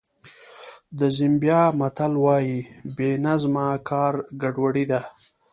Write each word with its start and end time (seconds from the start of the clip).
د 0.99 1.01
زیمبیا 1.17 1.61
متل 1.79 2.13
وایي 2.23 2.57
بې 2.95 3.09
نظمه 3.25 3.67
کار 3.89 4.13
ګډوډي 4.41 4.85
ده. 4.91 5.01